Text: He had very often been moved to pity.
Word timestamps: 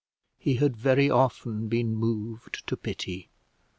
He 0.39 0.55
had 0.55 0.75
very 0.75 1.11
often 1.11 1.67
been 1.67 1.95
moved 1.95 2.65
to 2.65 2.75
pity. 2.75 3.29